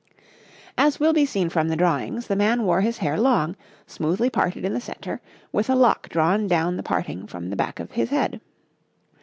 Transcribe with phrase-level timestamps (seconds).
[0.79, 3.55] ]As will be seen from the drawings, the man wore his hair long,
[3.85, 7.79] smoothly parted in the centre, with a lock drawn down the parting from the back
[7.79, 8.41] of his head.